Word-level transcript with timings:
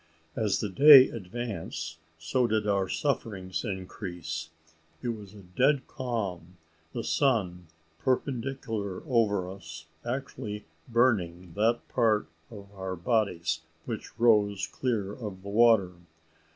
As 0.35 0.61
the 0.61 0.69
day 0.69 1.09
advanced, 1.09 1.99
so 2.17 2.47
did 2.47 2.65
our 2.65 2.89
sufferings 2.89 3.63
increase. 3.63 4.49
It 5.03 5.09
was 5.09 5.35
a 5.35 5.43
dead 5.43 5.85
calm, 5.85 6.57
the 6.91 7.03
sun 7.03 7.67
perpendicular 7.99 9.03
over 9.05 9.47
us, 9.47 9.85
actually 10.03 10.65
burning 10.89 11.53
that 11.53 11.87
part 11.87 12.25
of 12.49 12.71
our 12.73 12.95
bodies 12.95 13.61
which 13.85 14.17
rose 14.17 14.65
clear 14.65 15.13
of 15.13 15.43
the 15.43 15.49
water. 15.49 15.91